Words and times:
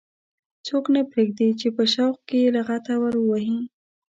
څوک 0.65 0.85
نه 0.95 1.01
پرېږدي 1.11 1.49
چې 1.59 1.67
په 1.75 1.83
شوق 1.93 2.15
کې 2.27 2.37
یې 2.43 2.49
لغته 2.57 2.93
ور 3.01 3.13
ووهي. 3.19 3.59